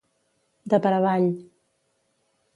[0.75, 1.29] De per avall.